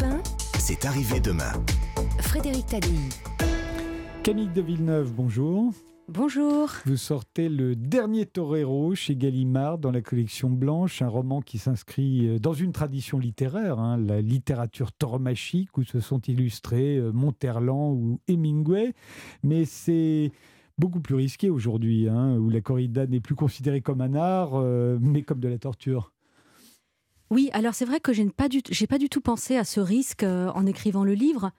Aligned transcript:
Europe 0.00 0.22
1, 0.26 0.58
C'est 0.58 0.84
arrivé 0.84 1.20
demain. 1.20 1.52
Frédéric 2.20 2.66
Tadei. 2.66 2.88
Camille 4.22 4.48
de 4.48 4.62
Villeneuve, 4.62 5.12
bonjour. 5.12 5.72
Bonjour. 6.08 6.70
Vous 6.86 6.96
sortez 6.96 7.48
le 7.48 7.76
dernier 7.76 8.26
Torero 8.26 8.94
chez 8.94 9.16
Gallimard 9.16 9.78
dans 9.78 9.90
la 9.90 10.00
collection 10.00 10.50
Blanche, 10.50 11.02
un 11.02 11.08
roman 11.08 11.40
qui 11.40 11.58
s'inscrit 11.58 12.26
euh, 12.28 12.38
dans 12.38 12.52
une 12.52 12.72
tradition 12.72 13.18
littéraire, 13.18 13.78
hein, 13.78 13.96
la 13.96 14.20
littérature 14.20 14.92
tauromachique, 14.92 15.76
où 15.76 15.84
se 15.84 16.00
sont 16.00 16.20
illustrés 16.20 16.96
euh, 16.96 17.12
Monterland 17.12 17.94
ou 17.94 18.20
Hemingway. 18.28 18.94
Mais 19.42 19.64
c'est 19.64 20.30
beaucoup 20.78 21.00
plus 21.00 21.14
risqué 21.14 21.50
aujourd'hui, 21.50 22.08
hein, 22.08 22.36
où 22.36 22.50
la 22.50 22.60
corrida 22.60 23.06
n'est 23.06 23.20
plus 23.20 23.34
considérée 23.34 23.80
comme 23.80 24.00
un 24.00 24.14
art, 24.14 24.52
euh, 24.54 24.98
mais 25.00 25.22
comme 25.22 25.40
de 25.40 25.48
la 25.48 25.58
torture. 25.58 26.13
Oui, 27.30 27.50
alors 27.52 27.74
c'est 27.74 27.84
vrai 27.84 28.00
que 28.00 28.12
je 28.12 28.22
n'ai 28.22 28.30
pas, 28.30 28.48
du- 28.48 28.62
pas 28.86 28.98
du 28.98 29.08
tout 29.08 29.20
pensé 29.20 29.56
à 29.56 29.64
ce 29.64 29.80
risque 29.80 30.22
euh, 30.22 30.50
en 30.54 30.66
écrivant 30.66 31.04
le 31.04 31.14
livre, 31.14 31.50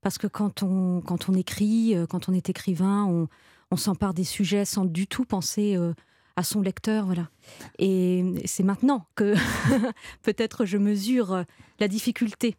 parce 0.00 0.18
que 0.18 0.26
quand 0.26 0.62
on, 0.62 1.02
écrit, 1.34 1.94
euh, 1.94 2.06
quand 2.06 2.28
on 2.28 2.32
est 2.32 2.48
écrivain, 2.48 3.04
on, 3.04 3.28
on 3.70 3.76
s'empare 3.76 4.14
des 4.14 4.24
sujets 4.24 4.64
sans 4.64 4.84
du 4.84 5.06
tout 5.06 5.24
penser 5.24 5.76
euh, 5.76 5.92
à 6.36 6.42
son 6.42 6.60
lecteur. 6.62 7.06
Voilà. 7.06 7.28
Et 7.78 8.24
c'est 8.46 8.62
maintenant 8.62 9.06
que 9.14 9.34
peut-être 10.22 10.64
je 10.64 10.78
mesure 10.78 11.44
la 11.78 11.88
difficulté. 11.88 12.56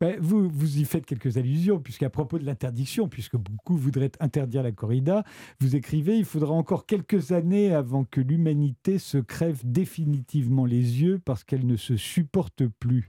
Ben, 0.00 0.16
vous, 0.20 0.48
vous 0.48 0.78
y 0.78 0.84
faites 0.84 1.06
quelques 1.06 1.36
allusions, 1.36 1.78
puisqu'à 1.78 2.10
propos 2.10 2.38
de 2.38 2.44
l'interdiction, 2.44 3.08
puisque 3.08 3.36
beaucoup 3.36 3.76
voudraient 3.76 4.12
interdire 4.20 4.62
la 4.62 4.72
corrida, 4.72 5.24
vous 5.60 5.76
écrivez 5.76 6.16
il 6.16 6.24
faudra 6.24 6.52
encore 6.52 6.86
quelques 6.86 7.32
années 7.32 7.74
avant 7.74 8.04
que 8.04 8.20
l'humanité 8.20 8.98
se 8.98 9.18
crève 9.18 9.60
définitivement 9.64 10.64
les 10.64 11.02
yeux 11.02 11.20
parce 11.24 11.44
qu'elle 11.44 11.66
ne 11.66 11.76
se 11.76 11.96
supporte 11.96 12.66
plus. 12.66 13.08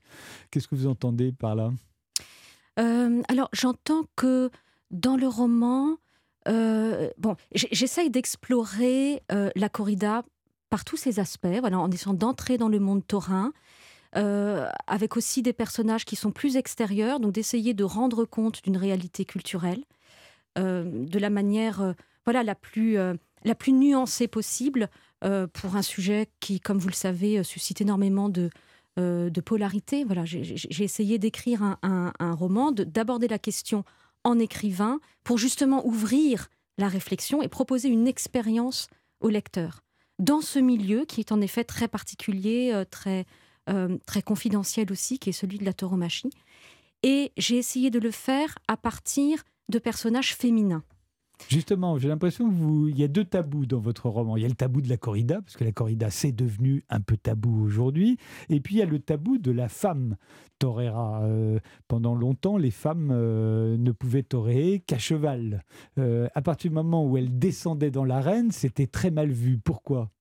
Qu'est-ce 0.52 0.68
que 0.68 0.76
vous 0.76 0.88
entendez 0.88 1.32
par 1.32 1.56
là? 1.56 1.72
Euh, 2.80 3.22
alors, 3.28 3.50
j'entends 3.54 4.06
que 4.16 4.50
dans 4.92 5.16
le 5.16 5.28
roman, 5.28 5.98
euh, 6.48 7.10
bon, 7.18 7.36
j'essaye 7.54 8.10
d'explorer 8.10 9.24
euh, 9.32 9.50
la 9.56 9.70
corrida 9.70 10.24
par 10.70 10.84
tous 10.84 10.98
ses 10.98 11.20
aspects, 11.20 11.60
voilà, 11.60 11.80
en 11.80 11.92
essayant 11.92 12.14
d'entrer 12.14 12.58
dans 12.58 12.70
le 12.70 12.80
monde 12.80 13.06
taurin, 13.06 13.54
euh, 14.16 14.68
avec 14.88 15.18
aussi 15.18 15.42
des 15.42 15.54
personnages 15.54 16.06
qui 16.06 16.16
sont 16.16 16.32
plus 16.32 16.56
extérieurs, 16.56 17.20
donc 17.20 17.32
d'essayer 17.34 17.74
de 17.74 17.84
rendre 17.84 18.26
compte 18.26 18.64
d'une 18.64 18.78
réalité 18.78 19.26
culturelle 19.26 19.84
euh, 20.58 20.84
de 20.86 21.20
la 21.20 21.30
manière, 21.30 21.82
euh, 21.82 21.94
voilà, 22.26 22.44
la 22.44 22.56
plus, 22.56 22.98
la 23.44 23.56
plus 23.56 23.74
nuancée 23.74 24.28
possible 24.28 24.90
pour 25.54 25.76
un 25.76 25.82
sujet 25.82 26.28
qui, 26.40 26.60
comme 26.60 26.78
vous 26.78 26.88
le 26.90 26.94
savez, 26.94 27.44
suscite 27.44 27.82
énormément 27.82 28.30
de, 28.30 28.50
de 28.98 29.42
polarité. 29.42 30.06
Voilà, 30.06 30.24
j'ai- 30.24 30.84
essayé 30.84 31.18
d'écrire 31.20 31.64
un, 31.64 31.78
un- 31.84 32.14
un 32.20 32.34
roman, 32.34 32.72
de- 32.72 32.86
d'aborder 32.86 33.28
la 33.28 33.40
question 33.40 33.84
en 34.24 34.40
écrivain 34.40 35.00
pour 35.26 35.38
justement 35.38 35.86
ouvrir 35.86 36.48
la 36.78 36.88
réflexion 36.88 37.42
et 37.42 37.50
proposer 37.50 37.90
une 37.90 38.08
expérience 38.08 38.88
au 39.20 39.28
lecteur 39.30 39.82
dans 40.20 40.40
ce 40.42 40.60
milieu 40.60 41.04
qui 41.06 41.20
est 41.20 41.32
en 41.34 41.42
effet 41.42 41.64
très 41.66 41.88
particulier, 41.90 42.84
très, 42.90 43.26
euh, 43.70 43.98
très 44.06 44.22
confidentiel 44.22 44.92
aussi, 44.92 45.20
qui 45.20 45.30
est 45.30 45.34
celui 45.34 45.58
de 45.58 45.66
la 45.66 45.74
tauromachie. 45.74 46.32
Et 47.02 47.32
j'ai 47.38 47.58
essayé 47.58 47.90
de 47.90 48.00
le 48.00 48.12
faire 48.12 48.58
à 48.68 48.78
partir 48.78 49.44
de 49.70 49.80
personnages 49.80 50.36
féminins. 50.36 50.84
Justement, 51.50 51.98
j'ai 51.98 52.08
l'impression 52.08 52.50
qu'il 52.50 52.98
y 52.98 53.04
a 53.04 53.08
deux 53.08 53.26
tabous 53.26 53.66
dans 53.66 53.80
votre 53.80 54.08
roman. 54.08 54.38
Il 54.38 54.44
y 54.44 54.46
a 54.46 54.50
le 54.50 54.54
tabou 54.56 54.82
de 54.82 54.88
la 54.88 54.98
corrida, 54.98 55.42
parce 55.42 55.58
que 55.58 55.64
la 55.64 55.72
corrida, 55.72 56.10
c'est 56.10 56.32
devenu 56.32 56.86
un 56.90 57.02
peu 57.02 57.18
tabou 57.18 57.64
aujourd'hui. 57.64 58.18
Et 58.50 58.62
puis, 58.62 58.76
il 58.76 58.78
y 58.80 58.82
a 58.82 58.86
le 58.86 59.00
tabou 59.00 59.38
de 59.38 59.52
la 59.52 59.68
femme 59.68 60.16
torera. 60.60 61.24
Euh, 61.24 61.60
pendant 61.88 62.16
longtemps, 62.16 62.58
les 62.58 62.72
femmes 62.72 63.10
euh, 63.12 63.78
ne 63.78 63.92
pouvaient 63.92 64.24
toréer 64.24 64.80
qu'à 64.80 64.98
cheval. 64.98 65.64
À 65.98 66.42
partir 66.42 66.70
du 66.70 66.76
moment 66.76 67.06
où 67.06 67.18
elles 67.18 67.38
descendaient 67.38 67.92
dans 67.92 68.06
l'arène, 68.06 68.52
c'était 68.52 68.88
très 68.88 69.12
mal 69.12 69.32
vu. 69.32 69.58
Pourquoi? 69.58 70.12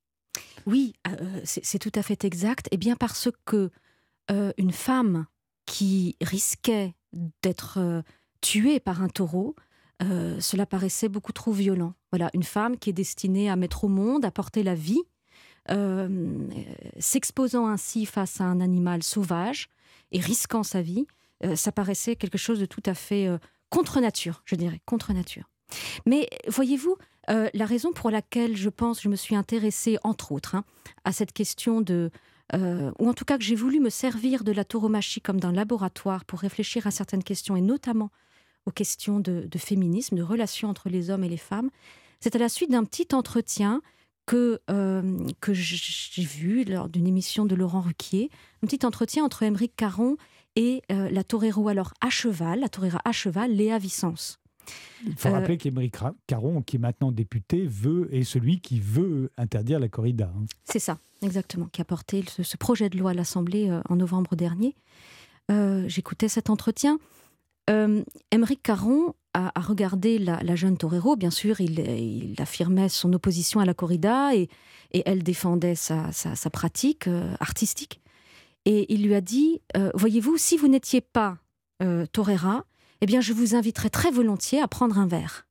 Oui, 0.67 0.95
euh, 1.09 1.41
c'est 1.45 1.65
c'est 1.65 1.79
tout 1.79 1.93
à 1.95 2.03
fait 2.03 2.25
exact. 2.25 2.69
Et 2.71 2.77
bien 2.77 2.97
parce 2.97 3.29
que 3.45 3.71
euh, 4.31 4.53
une 4.57 4.73
femme 4.73 5.27
qui 5.67 6.17
risquait 6.21 6.95
d'être 7.43 7.79
euh, 7.79 8.03
tuée 8.41 8.81
par 8.81 9.03
un 9.03 9.09
taureau, 9.09 9.55
euh, 10.03 10.41
cela 10.41 10.67
paraissait 10.67 11.09
beaucoup 11.09 11.33
trop 11.33 11.53
violent. 11.53 11.95
Voilà, 12.11 12.31
une 12.35 12.43
femme 12.43 12.77
qui 12.79 12.91
est 12.91 12.95
destinée 12.95 13.51
à 13.51 13.57
mettre 13.57 13.85
au 13.85 13.89
monde, 13.89 14.25
à 14.25 14.31
porter 14.31 14.63
la 14.63 14.75
vie, 14.75 15.01
euh, 15.71 16.09
euh, 16.09 16.49
s'exposant 16.99 17.67
ainsi 17.67 18.07
face 18.07 18.41
à 18.41 18.45
un 18.45 18.61
animal 18.61 19.03
sauvage 19.03 19.69
et 20.11 20.19
risquant 20.19 20.63
sa 20.63 20.83
vie, 20.83 21.07
euh, 21.45 21.57
ça 21.57 21.73
paraissait 21.73 22.17
quelque 22.17 22.39
chose 22.39 22.59
de 22.59 22.67
tout 22.67 22.83
à 22.87 22.95
fait 22.95 23.29
euh, 23.29 23.39
contre 23.71 24.01
nature, 24.01 24.43
je 24.45 24.57
dirais, 24.57 24.81
contre 24.87 25.13
nature. 25.13 25.52
Mais 26.07 26.29
voyez-vous, 26.49 26.97
euh, 27.31 27.49
la 27.55 27.67
raison 27.67 27.93
pour 27.93 28.11
laquelle 28.11 28.57
je 28.57 28.69
pense, 28.69 29.03
je 29.03 29.09
me 29.09 29.17
suis 29.17 29.37
intéressée, 29.37 29.99
entre 30.03 30.33
autres, 30.33 30.55
hein, 30.55 30.65
à 31.05 31.13
cette 31.13 31.33
question 31.33 31.81
de, 31.81 32.11
euh, 32.55 32.91
ou 32.99 33.09
en 33.09 33.15
tout 33.15 33.25
cas 33.25 33.39
que 33.39 33.45
j'ai 33.45 33.55
voulu 33.55 33.81
me 33.81 33.91
servir 33.91 34.45
de 34.45 34.53
la 34.53 34.65
tauromachie 34.65 35.21
comme 35.21 35.39
d'un 35.39 35.53
laboratoire 35.53 36.25
pour 36.25 36.41
réfléchir 36.41 36.87
à 36.87 36.91
certaines 36.91 37.23
questions, 37.23 37.57
et 37.57 37.61
notamment 37.61 38.11
aux 38.67 38.71
questions 38.73 39.21
de, 39.21 39.49
féminisme, 39.57 40.17
de 40.17 40.23
relations 40.23 40.69
entre 40.69 40.89
les 40.89 41.11
hommes 41.11 41.25
et 41.25 41.29
les 41.29 41.37
femmes, 41.37 41.71
c'est 42.21 42.37
à 42.37 42.39
la 42.39 42.49
suite 42.49 42.71
d'un 42.71 42.85
petit 42.85 43.09
entretien 43.13 43.83
que, 44.25 44.61
euh, 44.71 45.19
que 45.41 45.53
j'ai 45.53 46.23
vu 46.23 46.65
lors 46.65 46.89
d'une 46.89 47.09
émission 47.09 47.45
de 47.45 47.57
Laurent 47.57 47.81
Ruquier, 47.81 48.31
un 48.63 48.69
petit 48.69 48.87
entretien 48.87 49.25
entre 49.25 49.43
Émeric 49.43 49.75
Caron 49.75 50.17
et 50.55 50.83
la 50.91 51.25
torero 51.25 51.69
alors 51.69 51.95
à 52.03 52.11
cheval, 52.11 52.61
la 52.61 52.69
torera 52.69 53.01
à 53.05 53.11
cheval, 53.11 53.53
Léa 53.53 53.79
Vicence. 53.79 54.42
Il 55.07 55.15
faut 55.17 55.29
Euh, 55.29 55.33
rappeler 55.33 55.57
qu'Émeric 55.59 55.95
Caron, 56.27 56.63
qui 56.63 56.77
est 56.77 56.79
maintenant 56.79 57.11
député, 57.13 57.67
veut, 57.67 58.09
est 58.15 58.23
celui 58.25 58.61
qui 58.61 58.79
veut 58.81 59.31
interdire 59.37 59.81
la 59.81 59.89
corrida. 59.89 60.33
hein. 60.37 60.45
C'est 60.65 60.79
ça, 60.79 60.99
exactement, 61.23 61.67
qui 61.67 61.81
a 61.81 61.85
porté 61.85 62.25
ce, 62.29 62.43
ce 62.43 62.57
projet 62.57 62.89
de 62.89 62.97
loi 62.99 63.11
à 63.11 63.15
l'Assemblée 63.15 63.69
euh, 63.69 63.81
en 63.89 63.97
novembre 63.97 64.37
dernier. 64.37 64.77
Euh, 65.51 65.89
J'écoutais 65.89 66.29
cet 66.29 66.51
entretien. 66.51 66.99
Émeric 68.31 68.63
Caron 68.63 69.15
a, 69.35 69.51
a 69.59 69.63
regardé 69.63 70.19
la, 70.19 70.43
la 70.43 70.57
jeune 70.57 70.77
torero. 70.77 71.17
Bien 71.17 71.31
sûr, 71.31 71.61
il, 71.61 71.79
il 71.79 72.35
affirmait 72.43 72.89
son 72.89 73.13
opposition 73.13 73.61
à 73.61 73.65
la 73.65 73.73
corrida 73.73 74.35
et, 74.35 74.49
et 74.93 75.03
elle 75.07 75.23
défendait 75.23 75.75
sa, 75.75 76.11
sa- 76.13 76.35
sa 76.35 76.51
pratique 76.51 77.09
artistique. 77.41 78.01
Et 78.65 78.93
il 78.93 79.05
lui 79.07 79.15
a 79.15 79.21
dit 79.21 79.61
Voyez-vous, 79.95 80.37
si 80.37 80.57
vous 80.57 80.69
n'étiez 80.69 81.01
pas 81.01 81.39
torera, 82.13 82.65
eh 83.03 83.07
bien, 83.07 83.21
je 83.21 83.33
vous 83.33 83.57
inviterais 83.57 83.91
très 83.91 84.13
volontiers 84.13 84.63
à 84.63 84.69
prendre 84.69 84.97
un 84.97 85.09
verre. 85.09 85.49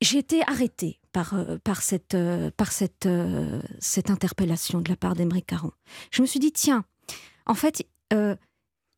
J'ai 0.00 0.18
été 0.18 0.42
arrêtée 0.48 0.98
par, 1.12 1.34
euh, 1.34 1.58
par, 1.62 1.82
cette, 1.82 2.14
euh, 2.14 2.50
par 2.56 2.72
cette, 2.72 3.04
euh, 3.04 3.60
cette 3.80 4.08
interpellation 4.08 4.80
de 4.80 4.88
la 4.88 4.96
part 4.96 5.14
d'Émeric 5.14 5.46
Caron. 5.46 5.72
Je 6.10 6.22
me 6.22 6.26
suis 6.26 6.40
dit, 6.40 6.52
tiens, 6.52 6.86
en 7.44 7.54
fait, 7.54 7.86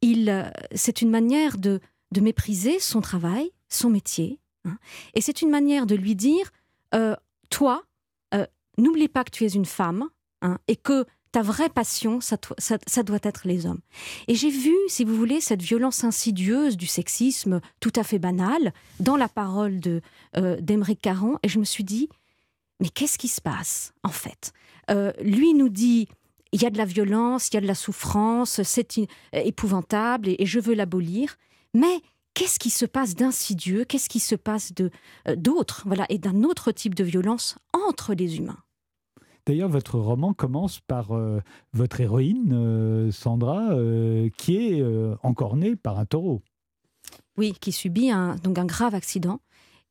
il, 0.01 0.53
c'est 0.75 1.03
une 1.03 1.11
manière 1.11 1.59
de, 1.59 1.81
de 2.13 2.21
mépriser 2.21 2.79
son 2.79 3.01
travail, 3.01 3.51
son 3.69 3.91
métier, 3.91 4.39
hein, 4.65 4.79
et 5.15 5.21
c'est 5.21 5.43
une 5.43 5.51
manière 5.51 5.87
de 5.87 5.95
lui 5.97 6.15
dire, 6.15 6.53
toi, 7.51 7.83
n'oublie 8.79 9.09
pas 9.09 9.25
que 9.25 9.31
tu 9.31 9.45
es 9.45 9.49
une 9.49 9.65
femme, 9.65 10.09
hein, 10.43 10.59
et 10.69 10.77
que 10.77 11.07
ta 11.37 11.43
vraie 11.43 11.69
passion, 11.69 12.21
ça, 12.23 13.03
doit 13.03 13.19
être 13.23 13.43
les 13.47 13.67
hommes. 13.67 13.83
Et 14.27 14.35
j'ai 14.35 14.49
vu, 14.49 14.73
si 14.89 15.05
vous 15.05 15.15
voulez, 15.15 15.43
cette 15.43 15.61
violence 15.61 16.03
insidieuse 16.03 16.79
du 16.79 16.87
sexisme 16.87 17.61
tout 17.79 17.93
à 17.95 18.05
fait 18.05 18.19
banal 18.19 18.73
dans 19.01 19.19
la 19.19 19.29
parole 19.29 19.79
de, 19.79 20.01
euh, 20.39 20.57
Caron, 21.03 21.37
et 21.43 21.51
je 21.51 21.59
me 21.59 21.67
suis 21.67 21.85
dit, 21.85 22.09
mais 22.81 22.89
qu'est-ce 22.89 23.19
qui 23.19 23.29
se 23.29 23.43
passe, 23.43 23.93
en 24.03 24.09
fait? 24.09 24.55
Euh, 24.91 25.13
Lui 25.21 25.53
nous 25.53 25.69
dit, 25.69 26.09
il 26.53 26.63
y 26.63 26.65
a 26.65 26.71
de 26.71 26.79
la 26.79 26.87
violence, 26.87 27.49
il 27.49 27.57
y 27.57 27.59
a 27.59 27.61
de 27.61 27.67
la 27.67 27.75
souffrance, 27.75 28.63
c'est 28.63 28.97
euh, 28.99 29.05
épouvantable, 29.35 30.31
et, 30.31 30.47
je 30.47 30.59
veux 30.59 30.73
l'abolir, 30.73 31.37
mais 31.75 32.01
qu'est-ce 32.33 32.59
qui 32.59 32.71
se 32.71 32.87
passe 32.87 33.15
d'insidieux, 33.15 33.85
qu'est-ce 33.85 34.09
qui 34.09 34.21
se 34.21 34.37
passe 34.37 34.73
de, 34.73 34.91
euh, 35.29 35.37
d'autre, 35.37 35.83
voilà, 35.85 36.07
et 36.09 36.17
d'un 36.17 36.45
autre 36.45 36.73
type 36.73 36.95
de 36.95 37.05
violence 37.05 37.59
entre 37.75 38.15
les 38.15 38.39
humains 38.39 38.63
D'ailleurs, 39.47 39.69
votre 39.69 39.99
roman 39.99 40.35
commence 40.35 40.81
par 40.81 41.13
euh, 41.13 41.41
votre 41.73 42.01
héroïne, 42.01 42.51
euh, 42.53 43.11
Sandra, 43.13 43.71
euh, 43.73 44.29
qui 44.37 44.57
est 44.57 44.81
euh, 44.81 45.15
encornée 45.23 45.77
par 45.77 45.99
un 46.01 46.05
taureau. 46.05 46.43
Oui, 47.39 47.55
qui 47.61 47.71
subit 47.71 48.11
un, 48.11 48.35
donc 48.37 48.59
un 48.59 48.65
grave 48.65 48.95
accident. 48.95 49.41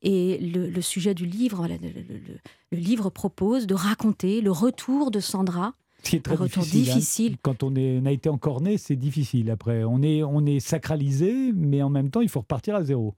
Et 0.01 0.37
le, 0.39 0.69
le 0.69 0.81
sujet 0.81 1.13
du 1.13 1.25
livre, 1.25 1.67
le, 1.67 1.75
le- 1.77 1.89
le- 1.89 2.37
le 2.71 2.77
livre 2.77 3.09
propose 3.09 3.65
de 3.65 3.73
raconter 3.73 4.41
le 4.41 4.51
retour 4.51 5.09
de 5.09 5.19
Sandra. 5.21 5.73
Ce 6.03 6.09
qui 6.09 6.15
est 6.17 6.19
très 6.19 6.33
Un 6.35 6.39
retour 6.39 6.63
difficile. 6.63 6.89
hein. 6.91 6.95
difficile. 6.95 7.37
Quand 7.41 7.63
on, 7.63 7.75
est, 7.75 7.99
on 8.01 8.05
a 8.05 8.11
été 8.11 8.27
encorné, 8.29 8.77
c'est 8.77 8.97
difficile. 8.97 9.49
Après, 9.49 9.83
on 9.85 10.01
est, 10.03 10.21
on 10.21 10.45
est 10.45 10.59
sacralisé, 10.59 11.53
mais 11.53 11.81
en 11.81 11.89
même 11.89 12.09
temps, 12.11 12.21
il 12.21 12.29
faut 12.29 12.41
repartir 12.41 12.75
à 12.75 12.83
zéro. 12.83 13.15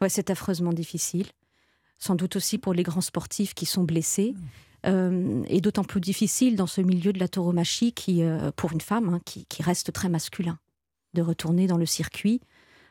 Ouais, 0.00 0.08
c'est 0.08 0.30
affreusement 0.30 0.72
difficile. 0.72 1.26
Sans 1.98 2.14
doute 2.14 2.36
aussi 2.36 2.56
pour 2.58 2.72
les 2.72 2.84
grands 2.84 3.02
sportifs 3.02 3.52
qui 3.54 3.66
sont 3.66 3.82
blessés. 3.82 4.34
Euh, 4.86 5.42
et 5.48 5.60
d'autant 5.60 5.84
plus 5.84 6.00
difficile 6.00 6.56
dans 6.56 6.66
ce 6.66 6.80
milieu 6.80 7.12
de 7.12 7.18
la 7.18 7.28
tauromachie 7.28 7.92
qui, 7.92 8.22
euh, 8.22 8.50
pour 8.56 8.72
une 8.72 8.80
femme, 8.80 9.08
hein, 9.10 9.20
qui, 9.24 9.44
qui 9.46 9.62
reste 9.62 9.92
très 9.92 10.08
masculin. 10.08 10.58
de 11.14 11.22
retourner 11.22 11.66
dans 11.66 11.76
le 11.76 11.86
circuit 11.86 12.40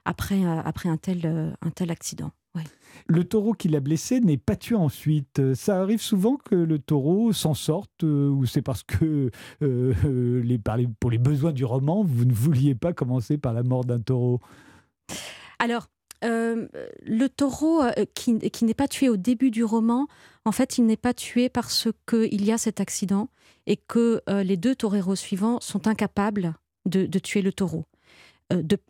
après, 0.06 0.44
après 0.44 0.90
un, 0.90 0.98
tel, 0.98 1.56
un 1.62 1.70
tel 1.70 1.92
accident. 1.92 2.32
Le 3.08 3.24
taureau 3.24 3.54
qui 3.54 3.70
l'a 3.70 3.80
blessé 3.80 4.20
n'est 4.20 4.38
pas 4.38 4.56
tué 4.56 4.76
ensuite. 4.76 5.54
Ça 5.54 5.80
arrive 5.82 6.02
souvent 6.02 6.36
que 6.36 6.56
le 6.56 6.80
taureau 6.80 7.32
s'en 7.32 7.54
sorte, 7.54 8.04
ou 8.04 8.46
c'est 8.46 8.62
parce 8.62 8.84
que 8.84 9.30
les, 9.62 10.60
pour 11.00 11.12
les 11.12 11.18
besoins 11.18 11.54
du 11.54 11.64
roman, 11.64 12.04
vous 12.04 12.26
ne 12.26 12.34
vouliez 12.34 12.76
pas 12.76 12.92
commencer 12.92 13.38
par 13.38 13.54
la 13.54 13.64
mort 13.64 13.86
d'un 13.86 14.00
taureau? 14.00 14.42
Alors, 15.60 15.88
euh, 16.24 16.68
le 17.06 17.28
taureau 17.28 17.82
euh, 17.82 18.06
qui, 18.14 18.34
n'est 18.34 18.74
pas 18.74 18.88
tué 18.88 19.10
au 19.10 19.18
début 19.18 19.52
du 19.52 19.64
roman, 19.64 20.08
en 20.46 20.52
fait, 20.52 20.78
il 20.78 20.86
n'est 20.86 20.98
pas 20.98 21.14
tué 21.14 21.50
parce 21.50 21.88
qu'il 22.08 22.46
y 22.46 22.52
a 22.52 22.58
cet 22.58 22.82
accident 22.82 23.30
et 23.68 23.78
que 23.78 24.22
euh, 24.30 24.44
les 24.44 24.58
deux 24.58 24.76
toreros 24.76 25.16
suivants 25.16 25.60
sont 25.62 25.88
incapables 25.88 26.56
de, 26.86 27.06
tuer 27.20 27.42
le 27.42 27.54
taureau. 27.54 27.86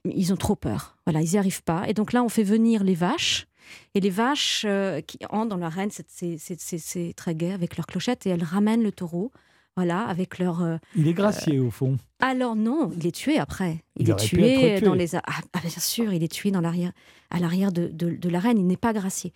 ils 0.05 0.33
ont 0.33 0.37
trop 0.37 0.55
peur. 0.55 0.97
Voilà, 1.05 1.21
ils 1.21 1.31
n'y 1.31 1.37
arrivent 1.37 1.63
pas. 1.63 1.87
Et 1.87 1.93
donc 1.93 2.13
là, 2.13 2.23
on 2.23 2.29
fait 2.29 2.43
venir 2.43 2.83
les 2.83 2.95
vaches. 2.95 3.47
Et 3.93 3.99
les 3.99 4.09
vaches 4.09 4.65
qui 5.05 5.19
entrent 5.29 5.49
dans 5.49 5.57
l'arène, 5.57 5.91
c'est 5.91 7.13
très 7.15 7.35
gai 7.35 7.51
avec 7.51 7.77
leurs 7.77 7.85
clochettes 7.85 8.25
et 8.25 8.29
elles 8.29 8.43
ramènent 8.43 8.81
le 8.81 8.91
taureau 8.91 9.31
voilà, 9.79 10.01
avec 10.07 10.39
leur. 10.39 10.61
Euh, 10.61 10.75
il 10.93 11.07
est 11.07 11.13
gracié 11.13 11.57
au 11.57 11.71
fond. 11.71 11.97
Alors 12.19 12.57
non, 12.57 12.91
il 12.97 13.07
est 13.07 13.15
tué 13.15 13.39
après. 13.39 13.81
Il, 13.95 14.09
est 14.09 14.15
tué, 14.17 14.81
dans 14.81 14.93
les. 14.93 15.15
Ah, 15.15 15.21
ah, 15.53 15.59
bien 15.61 15.69
sûr, 15.69 16.11
il 16.11 16.21
est 16.21 16.27
tué 16.27 16.51
dans 16.51 16.59
l'arrière, 16.59 16.91
à 17.29 17.39
l'arrière 17.39 17.71
de, 17.71 17.87
de, 17.87 18.29
la 18.29 18.41
reine. 18.41 18.57
Il 18.57 18.67
n'est 18.67 18.75
pas 18.75 18.91
gracié. 18.91 19.31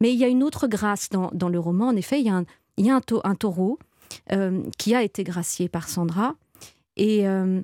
Mais 0.00 0.14
il 0.14 0.18
y 0.18 0.24
a 0.24 0.28
une 0.28 0.42
autre 0.42 0.66
grâce 0.66 1.10
dans, 1.10 1.30
dans 1.34 1.50
le 1.50 1.58
roman. 1.58 1.88
En 1.88 1.96
effet, 1.96 2.20
il 2.20 2.26
y 2.26 2.30
a 2.30 2.36
un, 2.36 2.46
il 2.78 2.86
y 2.86 2.90
a 2.90 2.96
un, 2.96 3.02
un 3.24 3.34
taureau 3.34 3.78
euh, 4.32 4.62
qui 4.78 4.94
a 4.94 5.02
été 5.02 5.24
gracié 5.24 5.68
par 5.68 5.90
Sandra, 5.90 6.36
et, 6.96 7.28
euh, 7.28 7.60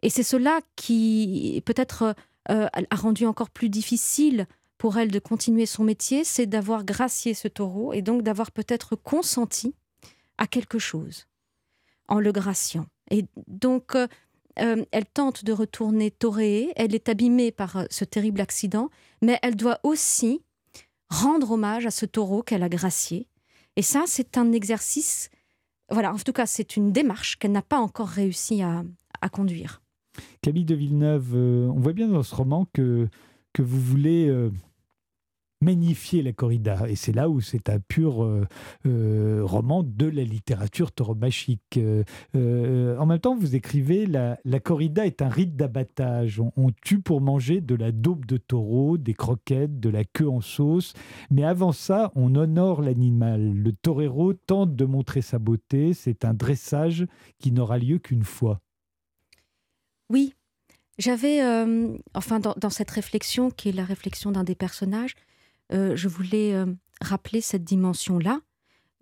et 0.00 0.08
c'est 0.08 0.22
cela 0.22 0.60
qui 0.76 1.62
peut-être 1.66 2.14
a 2.48 2.96
rendu 2.96 3.26
encore 3.26 3.50
plus 3.50 3.68
difficile 3.68 4.46
pour 4.78 4.96
elle 4.96 5.10
de 5.10 5.18
continuer 5.18 5.66
son 5.66 5.84
métier, 5.84 6.24
c'est 6.24 6.46
d'avoir 6.46 6.84
gracié 6.84 7.34
ce 7.34 7.48
taureau 7.48 7.92
et 7.92 8.00
donc 8.00 8.22
d'avoir 8.22 8.50
peut-être 8.50 8.96
consenti 8.96 9.74
à 10.38 10.46
quelque 10.46 10.78
chose 10.78 11.26
en 12.08 12.20
le 12.20 12.32
graciant. 12.32 12.86
Et 13.10 13.24
donc, 13.46 13.94
euh, 13.94 14.06
euh, 14.58 14.84
elle 14.90 15.06
tente 15.06 15.44
de 15.44 15.52
retourner 15.52 16.10
toréer, 16.10 16.72
elle 16.76 16.94
est 16.94 17.08
abîmée 17.08 17.52
par 17.52 17.76
euh, 17.76 17.84
ce 17.90 18.04
terrible 18.04 18.40
accident, 18.40 18.90
mais 19.22 19.38
elle 19.42 19.56
doit 19.56 19.80
aussi 19.82 20.40
rendre 21.08 21.52
hommage 21.52 21.86
à 21.86 21.90
ce 21.90 22.06
taureau 22.06 22.42
qu'elle 22.42 22.62
a 22.62 22.68
gracié. 22.68 23.28
Et 23.76 23.82
ça, 23.82 24.04
c'est 24.06 24.38
un 24.38 24.52
exercice, 24.52 25.30
voilà, 25.90 26.12
en 26.12 26.18
tout 26.18 26.32
cas, 26.32 26.46
c'est 26.46 26.76
une 26.76 26.92
démarche 26.92 27.36
qu'elle 27.36 27.52
n'a 27.52 27.62
pas 27.62 27.78
encore 27.78 28.08
réussi 28.08 28.62
à, 28.62 28.82
conduire. 29.32 29.82
Camille 30.40 30.64
de 30.64 30.76
Villeneuve, 30.76 31.34
on 31.34 31.80
voit 31.80 31.92
bien 31.92 32.06
dans 32.06 32.22
ce 32.22 32.32
roman 32.32 32.64
que, 32.72 33.08
que 33.52 33.60
vous 33.60 33.80
voulez 33.80 34.30
magnifier 35.60 36.22
la 36.22 36.32
corrida. 36.32 36.88
Et 36.88 36.96
c'est 36.96 37.12
là 37.12 37.28
où 37.28 37.40
c'est 37.40 37.68
un 37.68 37.78
pur 37.80 38.22
euh, 38.22 38.46
euh, 38.86 39.40
roman 39.42 39.82
de 39.82 40.06
la 40.06 40.22
littérature 40.22 40.92
tauromachique. 40.92 41.78
Euh, 41.78 42.96
en 42.98 43.06
même 43.06 43.18
temps, 43.18 43.36
vous 43.36 43.54
écrivez 43.54 44.06
la, 44.06 44.38
la 44.44 44.60
corrida 44.60 45.06
est 45.06 45.22
un 45.22 45.28
rite 45.28 45.56
d'abattage. 45.56 46.40
On, 46.40 46.70
tue 46.82 47.00
pour 47.00 47.20
manger 47.20 47.60
de 47.60 47.74
la 47.74 47.90
daube 47.90 48.26
de 48.26 48.36
taureau, 48.36 48.98
des 48.98 49.14
croquettes, 49.14 49.80
de 49.80 49.88
la 49.88 50.04
queue 50.04 50.28
en 50.28 50.40
sauce. 50.40 50.92
Mais 51.30 51.44
avant 51.44 51.72
ça, 51.72 52.12
on 52.14 52.34
honore 52.34 52.82
l'animal. 52.82 53.54
Le 53.54 53.72
torero 53.72 54.34
tente 54.34 54.76
de 54.76 54.84
montrer 54.84 55.22
sa 55.22 55.38
beauté. 55.38 55.94
C'est 55.94 56.24
un 56.24 56.34
dressage 56.34 57.06
qui 57.38 57.50
n'aura 57.50 57.78
lieu 57.78 57.98
qu'une 57.98 58.24
fois. 58.24 58.60
Oui, 60.10 60.34
j'avais, 60.98 61.40
enfin, 62.14 62.40
dans, 62.40 62.70
cette 62.70 62.90
réflexion, 62.90 63.50
qui 63.50 63.70
est 63.70 63.72
la 63.72 63.84
réflexion 63.84 64.30
d'un 64.32 64.44
des 64.44 64.54
personnages, 64.54 65.14
euh, 65.14 65.20
je 65.70 66.08
voulais 66.08 66.54
euh, 66.54 66.66
rappeler 67.00 67.40
cette 67.40 67.64
dimension-là 67.64 68.40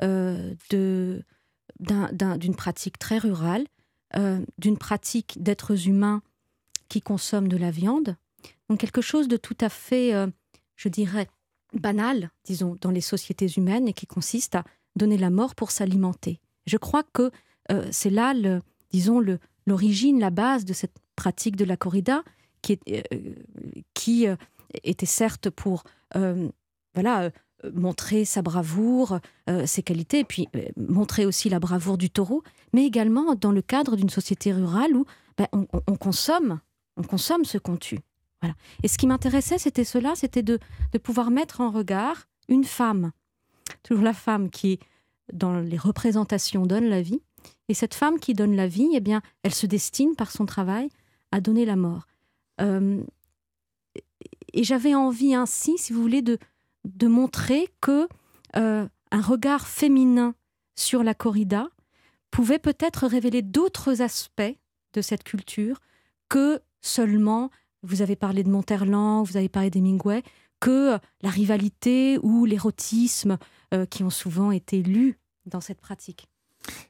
euh, 0.02 0.54
d'une 1.80 2.56
pratique 2.56 2.98
très 2.98 3.18
rurale, 3.18 3.66
d'une 4.58 4.78
pratique 4.78 5.42
d'êtres 5.42 5.88
humains 5.88 6.22
qui 6.88 7.00
consomment 7.00 7.48
de 7.48 7.56
la 7.56 7.72
viande. 7.72 8.16
Donc 8.68 8.78
quelque 8.78 9.00
chose 9.00 9.26
de 9.26 9.36
tout 9.36 9.56
à 9.60 9.68
fait, 9.68 10.12
je 10.76 10.88
dirais, 10.88 11.26
banal, 11.72 12.30
disons, 12.44 12.78
dans 12.80 12.92
les 12.92 13.00
sociétés 13.00 13.48
humaines 13.56 13.88
et 13.88 13.92
qui 13.92 14.06
consiste 14.06 14.54
à 14.54 14.64
donner 14.94 15.18
la 15.18 15.30
mort 15.30 15.56
pour 15.56 15.72
s'alimenter. 15.72 16.38
Je 16.66 16.76
crois 16.76 17.02
que 17.02 17.32
c'est 17.90 18.10
là, 18.10 18.34
le, 18.34 18.62
disons, 18.92 19.20
l'origine, 19.66 20.20
la 20.20 20.30
base 20.30 20.64
de 20.64 20.72
cette 20.72 20.96
pratique 21.16 21.56
de 21.56 21.64
la 21.64 21.76
corrida, 21.76 22.22
qui, 22.62 22.78
qui 23.94 24.28
était 24.82 25.06
certes 25.06 25.50
pour 25.50 25.84
euh, 26.16 26.48
voilà, 26.94 27.24
euh, 27.24 27.30
montrer 27.74 28.24
sa 28.24 28.42
bravoure, 28.42 29.18
euh, 29.48 29.66
ses 29.66 29.82
qualités, 29.82 30.20
et 30.20 30.24
puis 30.24 30.48
montrer 30.76 31.26
aussi 31.26 31.48
la 31.48 31.60
bravoure 31.60 31.98
du 31.98 32.10
taureau, 32.10 32.42
mais 32.72 32.84
également 32.84 33.34
dans 33.34 33.52
le 33.52 33.62
cadre 33.62 33.96
d'une 33.96 34.10
société 34.10 34.52
rurale 34.52 34.94
où 34.94 35.04
ben, 35.36 35.46
on, 35.52 35.96
consomme, 35.96 36.60
on 36.96 37.02
consomme 37.02 37.44
ce 37.44 37.58
qu'on 37.58 37.76
tue. 37.76 38.00
Voilà. 38.42 38.54
Et 38.82 38.88
ce 38.88 38.98
qui 38.98 39.06
m'intéressait, 39.06 39.58
c'était 39.58 39.84
cela, 39.84 40.14
c'était 40.14 40.42
de, 40.42 40.58
de 40.92 40.98
pouvoir 40.98 41.30
mettre 41.30 41.60
en 41.60 41.70
regard 41.70 42.26
une 42.48 42.64
femme, 42.64 43.12
toujours 43.82 44.04
la 44.04 44.12
femme 44.12 44.50
qui, 44.50 44.78
dans 45.32 45.58
les 45.58 45.78
représentations, 45.78 46.66
donne 46.66 46.88
la 46.88 47.02
vie, 47.02 47.20
et 47.68 47.74
cette 47.74 47.94
femme 47.94 48.20
qui 48.20 48.34
donne 48.34 48.54
la 48.54 48.68
vie, 48.68 48.90
eh 48.94 49.00
bien, 49.00 49.22
elle 49.42 49.54
se 49.54 49.66
destine 49.66 50.14
par 50.14 50.30
son 50.30 50.46
travail 50.46 50.88
à 51.32 51.40
donner 51.40 51.64
la 51.64 51.76
mort 51.76 52.06
et 54.54 54.64
j'avais 54.64 54.94
envie 54.94 55.34
ainsi, 55.34 55.76
si 55.78 55.92
vous 55.92 56.00
voulez, 56.00 56.22
de, 56.22 56.38
montrer 57.06 57.68
que 57.80 58.08
euh, 58.56 58.86
un 59.10 59.20
regard 59.20 59.66
féminin 59.66 60.34
sur 60.76 61.02
la 61.02 61.12
corrida 61.12 61.68
pouvait 62.30 62.58
peut-être 62.58 63.06
révéler 63.06 63.42
d'autres 63.42 64.00
aspects 64.00 64.56
de 64.92 65.02
cette 65.02 65.24
culture 65.24 65.80
que 66.28 66.60
seulement, 66.80 67.50
vous 67.82 68.00
avez 68.00 68.16
parlé 68.16 68.42
de 68.42 68.50
Monterland, 68.50 69.26
vous 69.26 69.36
avez 69.36 69.48
parlé 69.48 69.70
d'Hemingway, 69.70 70.22
que 70.60 70.98
la 71.20 71.30
rivalité 71.30 72.18
ou 72.22 72.44
l'érotisme 72.44 73.38
euh, 73.74 73.86
qui 73.86 74.04
ont 74.04 74.10
souvent 74.10 74.50
été 74.52 74.82
lus 74.82 75.18
dans 75.46 75.60
cette 75.60 75.80
pratique. 75.80 76.28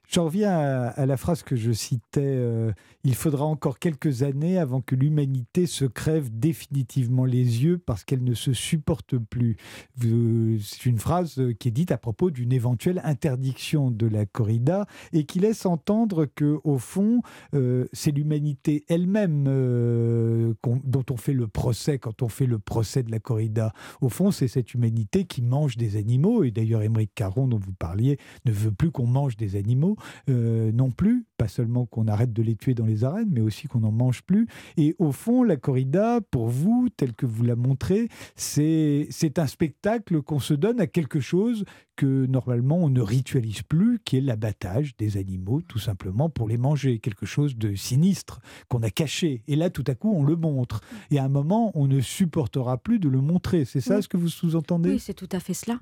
J'en 0.09 0.25
reviens 0.27 0.51
à, 0.51 1.07
la 1.07 1.17
phrase 1.17 1.43
que 1.43 1.57
je 1.57 1.73
citais. 1.73 2.21
Euh, 2.23 2.73
il 3.05 3.15
faudra 3.15 3.45
encore 3.45 3.79
quelques 3.79 4.23
années 4.23 4.59
avant 4.59 4.81
que 4.81 4.95
l'humanité 4.95 5.67
se 5.67 5.85
crève 5.85 6.29
définitivement 6.31 7.25
les 7.25 7.65
yeux 7.65 7.79
parce 7.79 8.05
qu'elle 8.05 8.23
ne 8.23 8.35
se 8.35 8.53
supporte 8.53 9.17
plus. 9.19 9.57
C'est 10.01 10.87
une 10.87 10.99
phrase 10.99 11.41
qui 11.59 11.69
est 11.69 11.73
dite 11.73 11.91
à 11.91 11.99
propos 11.99 12.31
d'une 12.31 12.53
éventuelle 12.53 13.01
interdiction 13.05 13.91
de 13.91 14.07
la 14.07 14.27
corrida 14.27 14.87
et 15.13 15.25
qui 15.25 15.39
laisse 15.39 15.67
entendre 15.67 16.27
que, 16.27 16.61
au 16.65 16.79
fond, 16.79 17.23
euh, 17.55 17.87
c'est 17.93 18.11
l'humanité 18.11 18.85
elle-même 18.89 19.47
euh, 19.49 20.55
dont 20.85 21.05
on 21.11 21.17
fait 21.17 21.33
le 21.33 21.49
procès 21.49 21.99
quand 21.99 22.23
on 22.23 22.29
fait 22.29 22.47
le 22.47 22.59
procès 22.59 23.03
de 23.03 23.11
la 23.11 23.21
corrida. 23.21 23.73
Au 24.01 24.09
fond, 24.09 24.31
c'est 24.31 24.49
cette 24.49 24.75
humanité 24.75 25.25
qui 25.25 25.43
mange 25.43 25.77
des 25.77 25.97
animaux. 25.97 26.45
Et 26.45 26.51
d'ailleurs, 26.51 26.83
Émeric 26.83 27.15
Caron, 27.15 27.49
dont 27.49 27.59
vous 27.59 27.73
parliez, 27.73 28.19
ne 28.45 28.53
veut 28.53 28.73
plus 28.73 28.91
qu'on 28.91 29.07
mange 29.07 29.37
des 29.37 29.57
animaux 29.57 29.94
euh, 30.29 30.73
non 30.73 30.91
plus. 30.91 31.27
Pas 31.37 31.49
seulement 31.49 31.87
qu'on 31.87 32.07
arrête 32.07 32.33
de 32.33 32.43
les 32.43 32.57
tuer 32.57 32.75
dans 32.75 32.87
les 32.87 33.05
arènes, 33.05 33.29
mais 33.31 33.41
aussi 33.41 33.67
qu'on 33.67 33.81
n'en 33.81 33.93
mange 33.93 34.23
plus. 34.23 34.47
Et 34.77 34.95
au 34.99 35.13
fond, 35.13 35.43
la 35.43 35.57
corrida, 35.57 36.21
pour 36.31 36.49
vous, 36.49 36.89
tel 36.97 37.13
que 37.13 37.27
vous 37.27 37.43
la 37.43 37.57
montrez, 37.57 38.09
c'est 38.37 39.09
un 39.37 39.47
spectacle 39.47 40.23
qu'on 40.23 40.39
se 40.41 40.55
donne 40.55 40.81
à 40.81 40.87
quelque 40.87 41.21
chose 41.21 41.65
que 41.97 42.27
normalement 42.27 42.79
on 42.79 42.89
ne 42.89 43.01
ritualise 43.01 43.63
plus, 43.63 44.01
qui 44.05 44.17
est 44.17 44.21
l'abattage 44.21 44.97
des 44.97 45.17
animaux, 45.17 45.63
tout 45.63 45.79
simplement 45.79 46.29
pour 46.29 46.49
les 46.49 46.57
manger. 46.57 46.99
Quelque 46.99 47.27
chose 47.27 47.57
de 47.57 47.75
sinistre 47.75 48.41
qu'on 48.69 48.83
a 48.83 48.91
caché. 48.91 49.43
Et 49.47 49.57
là, 49.57 49.71
tout 49.71 49.85
à 49.87 49.95
coup, 49.95 50.13
on 50.13 50.25
le 50.25 50.37
montre. 50.37 50.81
Et 51.11 51.19
à 51.19 51.25
un 51.25 51.29
moment, 51.29 51.71
on 51.75 51.87
ne 51.87 52.01
supportera 52.01 52.79
plus 52.79 52.99
de 52.99 53.09
le 53.09 53.21
montrer. 53.21 53.65
C'est 53.65 53.81
ça 53.81 54.03
ce 54.03 54.09
que 54.09 54.17
vous 54.17 54.29
sous-entendez? 54.29 54.91
Oui, 54.91 54.99
c'est 54.99 55.15
tout 55.15 55.29
à 55.33 55.41
fait 55.41 55.55
cela. 55.55 55.79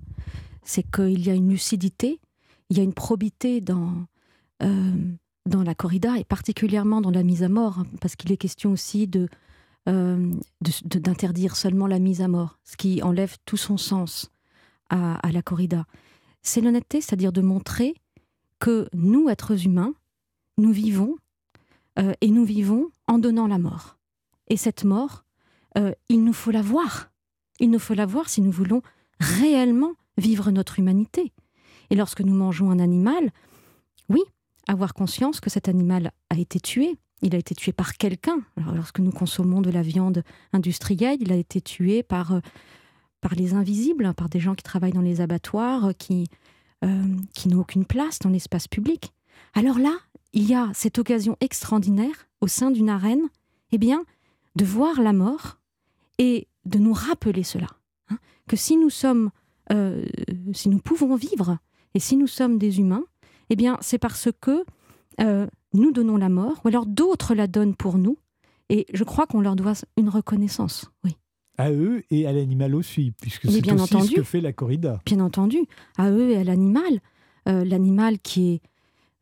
C'est 0.64 0.88
qu'il 0.88 1.25
y 1.26 1.31
a 1.31 1.35
une 1.35 1.49
lucidité 1.50 2.21
il 2.72 2.78
y 2.78 2.80
a 2.80 2.84
une 2.84 2.94
probité 2.94 3.60
dans, 3.60 4.06
euh, 4.62 4.96
dans 5.44 5.62
la 5.62 5.74
corrida 5.74 6.16
et 6.16 6.24
particulièrement 6.24 7.02
dans 7.02 7.10
la 7.10 7.22
mise 7.22 7.42
à 7.42 7.50
mort, 7.50 7.80
hein, 7.80 7.86
parce 8.00 8.16
qu'il 8.16 8.32
est 8.32 8.38
question 8.38 8.72
aussi 8.72 9.06
de, 9.06 9.28
euh, 9.90 10.32
d'interdire 10.86 11.54
seulement 11.54 11.86
la 11.86 11.98
mise 11.98 12.22
à 12.22 12.28
mort, 12.28 12.58
ce 12.64 12.78
qui 12.78 13.02
enlève 13.02 13.36
tout 13.44 13.58
son 13.58 13.76
sens 13.76 14.30
à, 14.88 15.20
la 15.30 15.42
corrida. 15.42 15.84
C'est 16.40 16.62
l'honnêteté, 16.62 17.02
c'est-à-dire 17.02 17.32
de 17.32 17.42
montrer 17.42 17.94
que 18.58 18.88
nous, 18.94 19.28
êtres 19.28 19.66
humains, 19.66 19.92
nous 20.56 20.72
vivons 20.72 21.16
euh, 21.98 22.14
et 22.22 22.30
nous 22.30 22.44
vivons 22.44 22.90
en 23.06 23.18
donnant 23.18 23.48
la 23.48 23.58
mort. 23.58 23.98
Et 24.48 24.56
cette 24.56 24.84
mort, 24.84 25.24
il 26.10 26.24
nous 26.24 26.34
faut 26.34 26.50
la 26.50 26.60
voir. 26.60 27.10
Il 27.58 27.70
nous 27.70 27.78
faut 27.78 27.94
la 27.94 28.04
voir 28.04 28.28
si 28.28 28.42
nous 28.42 28.50
voulons 28.50 28.82
réellement 29.18 29.92
vivre 30.18 30.50
notre 30.50 30.78
humanité. 30.78 31.32
Et 31.92 31.94
lorsque 31.94 32.22
nous 32.22 32.34
mangeons 32.34 32.70
un 32.70 32.78
animal, 32.80 33.30
oui, 34.08 34.22
avoir 34.66 34.94
conscience 34.94 35.40
que 35.40 35.50
cet 35.50 35.68
animal 35.68 36.11
a 36.30 36.38
été 36.38 36.58
tué 36.58 36.96
il 37.22 37.37
a 37.37 37.38
été 37.38 37.54
tué 37.54 37.72
par 37.72 37.96
quelqu'un. 37.96 38.42
Lorsque 38.75 38.99
nous 38.99 39.12
consommons 39.12 39.61
de 39.61 39.70
la 39.70 39.82
viande 39.82 40.25
industrielle, 40.52 41.18
il 41.20 41.32
a 41.32 41.37
été 41.37 41.61
tué 41.61 42.02
par, 42.02 42.40
par 43.20 43.34
les 43.37 43.54
invisibles, 43.54 44.12
par 44.14 44.28
des 44.28 44.40
gens 44.40 44.54
qui 44.56 44.64
travaillent 44.64 44.92
dans 44.92 45.00
les 45.00 45.20
abattoirs, 45.20 45.92
qui, 45.96 46.28
qui 47.32 47.49
n'ont 47.49 47.61
aucune 47.61 47.84
place 47.84 48.18
dans 48.18 48.30
l'espace 48.30 48.66
public. 48.66 49.12
Alors 49.54 49.78
là, 49.78 49.94
il 50.32 50.49
y 50.49 50.54
a 50.54 50.70
cette 50.75 50.99
occasion 50.99 51.37
extraordinaire 51.40 52.26
au 52.40 52.49
sein 52.49 52.72
d'une 52.72 52.88
arène, 52.88 53.28
eh 53.70 53.78
bien, 53.78 54.04
de 54.56 54.64
voir 54.64 55.00
la 55.00 55.12
mort 55.12 55.58
et 56.18 56.49
de 56.64 56.78
nous 56.78 56.92
rappeler 56.92 57.44
cela. 57.44 57.68
Hein, 58.11 58.18
que 58.49 58.56
si 58.56 58.76
nous 58.76 58.90
sommes, 58.90 59.30
euh, 59.72 60.04
si 60.52 60.68
nous 60.68 60.80
pouvons 60.80 61.14
vivre 61.14 61.58
et 61.94 62.00
si 62.00 62.16
nous 62.16 62.26
sommes 62.26 62.58
des 62.58 62.80
humains, 62.80 63.04
eh 63.50 63.56
bien, 63.56 63.78
c'est 63.80 63.99
parce 63.99 64.28
que 64.40 64.64
euh, 65.20 65.46
nous 65.75 65.92
donnons 65.92 66.16
la 66.16 66.28
mort, 66.28 66.61
ou 66.64 66.68
alors 66.68 66.87
d'autres 66.87 67.34
la 67.34 67.46
donnent 67.46 67.75
pour 67.75 67.99
nous, 67.99 68.16
et 68.68 68.87
je 68.92 69.04
crois 69.04 69.26
qu'on 69.26 69.40
leur 69.40 69.56
doit 69.56 69.75
une 69.96 70.08
reconnaissance. 70.08 70.90
Oui. 71.04 71.16
À 71.58 71.70
eux 71.70 72.02
et 72.11 72.26
à 72.26 72.32
l'animal 72.32 72.75
aussi, 72.75 73.12
puisque 73.20 73.50
c'est 73.50 73.61
bien 73.61 73.75
aussi 73.75 73.94
entendu, 73.94 74.08
ce 74.08 74.14
que 74.14 74.22
fait 74.22 74.40
la 74.40 74.52
corrida. 74.52 75.00
Bien 75.04 75.20
entendu, 75.20 75.58
à 75.99 76.11
eux 76.11 76.30
et 76.30 76.37
à 76.37 76.44
l'animal. 76.44 77.00
Euh, 77.49 77.64
l'animal 77.64 78.20
qui 78.20 78.52
est 78.52 78.61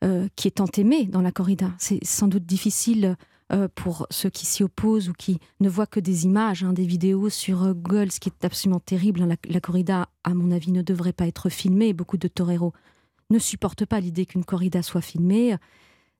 euh, 0.02 0.28
qui 0.34 0.48
est 0.48 0.52
tant 0.52 0.66
aimé 0.78 1.04
dans 1.04 1.20
la 1.20 1.30
corrida. 1.30 1.72
C'est 1.78 2.02
sans 2.04 2.26
doute 2.26 2.46
difficile 2.46 3.16
euh, 3.52 3.68
pour 3.74 4.06
ceux 4.10 4.30
qui 4.30 4.46
s'y 4.46 4.62
opposent 4.62 5.08
ou 5.08 5.12
qui 5.12 5.38
ne 5.60 5.68
voient 5.68 5.86
que 5.86 6.00
des 6.00 6.24
images, 6.24 6.62
hein, 6.62 6.72
des 6.72 6.86
vidéos 6.86 7.28
sur 7.30 7.64
euh, 7.64 7.74
Google, 7.74 8.12
ce 8.12 8.20
qui 8.20 8.28
est 8.28 8.44
absolument 8.44 8.80
terrible. 8.80 9.22
Hein. 9.22 9.36
La, 9.48 9.60
corrida, 9.60 10.08
à 10.24 10.34
mon 10.34 10.50
avis, 10.50 10.72
ne 10.72 10.82
devrait 10.82 11.12
pas 11.12 11.26
être 11.26 11.48
filmée. 11.48 11.92
Beaucoup 11.92 12.16
de 12.16 12.28
toreros 12.28 12.72
ne 13.30 13.38
supportent 13.38 13.86
pas 13.86 14.00
l'idée 14.00 14.26
qu'une 14.26 14.44
corrida 14.44 14.82
soit 14.82 15.00
filmée. 15.00 15.56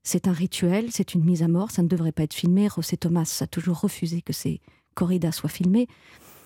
C'est 0.03 0.27
un 0.27 0.33
rituel, 0.33 0.91
c'est 0.91 1.13
une 1.13 1.23
mise 1.23 1.43
à 1.43 1.47
mort, 1.47 1.71
ça 1.71 1.83
ne 1.83 1.87
devrait 1.87 2.11
pas 2.11 2.23
être 2.23 2.33
filmé. 2.33 2.67
José 2.75 2.97
Thomas 2.97 3.39
a 3.41 3.47
toujours 3.47 3.79
refusé 3.79 4.21
que 4.21 4.33
ces 4.33 4.59
corridas 4.95 5.31
soient 5.31 5.49
filmées. 5.49 5.87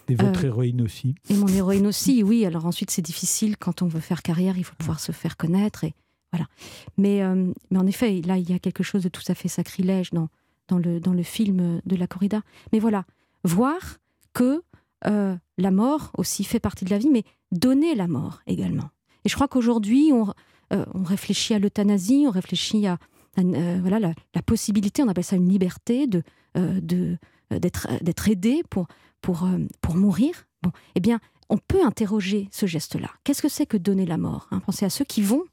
Et 0.07 0.15
votre 0.15 0.45
héroïne 0.45 0.81
aussi. 0.81 1.15
Et 1.29 1.33
mon 1.35 1.47
héroïne 1.47 1.87
aussi, 1.87 2.21
oui. 2.21 2.45
Alors 2.45 2.65
ensuite, 2.65 2.91
c'est 2.91 3.01
difficile 3.01 3.57
quand 3.57 3.81
on 3.81 3.87
veut 3.87 4.01
faire 4.01 4.21
carrière, 4.21 4.57
il 4.57 4.63
faut 4.63 4.75
pouvoir 4.75 4.99
se 4.99 5.11
faire 5.11 5.37
connaître. 5.37 5.83
Et 5.83 5.93
mais, 6.97 7.23
euh, 7.23 7.51
mais 7.71 7.79
en 7.79 7.87
effet, 7.87 8.21
là, 8.21 8.37
il 8.37 8.49
y 8.49 8.53
a 8.53 8.59
quelque 8.59 8.83
chose 8.83 9.03
de 9.03 9.09
tout 9.09 9.23
à 9.27 9.35
fait 9.35 9.47
sacrilège 9.47 10.11
dans, 10.11 10.29
dans, 10.67 10.77
le, 10.77 10.99
dans 10.99 11.13
le 11.13 11.23
film 11.23 11.81
de 11.85 11.95
la 11.95 12.07
corrida. 12.07 12.41
Mais 12.71 12.79
voilà, 12.79 13.05
voir 13.43 13.97
que 14.33 14.61
euh, 15.07 15.35
la 15.57 15.71
mort 15.71 16.11
aussi 16.17 16.43
fait 16.43 16.59
partie 16.59 16.85
de 16.85 16.89
la 16.89 16.97
vie, 16.97 17.09
mais 17.09 17.23
donner 17.51 17.95
la 17.95 18.07
mort 18.07 18.41
également. 18.47 18.89
Et 19.23 19.29
je 19.29 19.35
crois 19.35 19.47
qu'aujourd'hui, 19.47 20.11
on, 20.11 20.27
euh, 20.73 20.85
on, 20.93 21.03
réfléchit 21.03 21.53
à 21.53 21.59
l'euthanasie, 21.59 22.25
on 22.27 22.31
réfléchit 22.31 22.87
à, 22.87 22.97
voilà, 23.37 23.99
la, 23.99 24.41
possibilité, 24.41 25.03
on 25.03 25.07
appelle 25.07 25.23
ça 25.23 25.35
une 25.35 25.49
liberté, 25.49 26.07
de, 26.07 26.23
de, 26.55 27.17
d'être, 27.51 27.87
d'être 28.01 28.29
aidé 28.29 28.63
pour, 28.69 28.87
pour, 29.21 29.47
pour 29.81 29.95
mourir. 29.95 30.47
Bon, 30.63 30.71
eh 30.95 30.99
bien, 30.99 31.19
on 31.49 31.57
peut 31.57 31.85
interroger 31.85 32.47
ce 32.51 32.65
geste-là. 32.65 33.09
Qu'est-ce 33.23 33.41
que 33.41 33.49
c'est 33.49 33.65
que 33.65 33.77
donner 33.77 34.05
la 34.05 34.17
mort 34.17 34.47
hein? 34.51 34.59
Pensez 34.59 34.85
à 34.85 34.89
ceux 34.89 35.05
qui 35.05 35.21
vont 35.21 35.43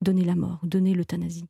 donner 0.00 0.24
la 0.24 0.34
mort, 0.34 0.60
donner 0.62 0.94
l'euthanasie. 0.94 1.46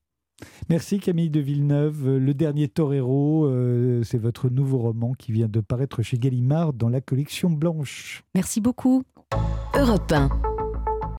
Merci 0.68 0.98
Camille 0.98 1.30
de 1.30 1.40
Villeneuve. 1.40 2.16
Le 2.16 2.34
dernier 2.34 2.68
Torero, 2.68 3.46
euh, 3.46 4.02
c'est 4.02 4.18
votre 4.18 4.48
nouveau 4.48 4.78
roman 4.78 5.12
qui 5.12 5.32
vient 5.32 5.48
de 5.48 5.60
paraître 5.60 6.02
chez 6.02 6.18
Gallimard 6.18 6.72
dans 6.72 6.88
la 6.88 7.00
collection 7.00 7.50
Blanche. 7.50 8.24
Merci 8.34 8.60
beaucoup. 8.60 9.04
Europe 9.74 10.12
1. 10.12 10.53